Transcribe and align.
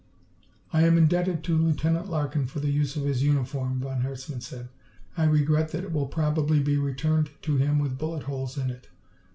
"I 0.73 0.81
am 0.87 0.97
indebted 0.97 1.43
to 1.43 1.55
Lieutenant 1.55 2.09
Larkin 2.09 2.47
for 2.47 2.59
the 2.59 2.71
use 2.71 2.95
of 2.95 3.03
his 3.03 3.21
uniform," 3.21 3.81
von 3.81 4.01
Herzmann 4.01 4.41
said. 4.41 4.69
"I 5.15 5.25
regret 5.25 5.69
that 5.73 5.83
it 5.83 5.91
will 5.93 6.07
probably 6.07 6.59
be 6.59 6.75
returned 6.77 7.29
to 7.43 7.57
him 7.57 7.77
with 7.77 7.99
bullet 7.99 8.23
holes 8.23 8.57
in 8.57 8.71
it. 8.71 8.87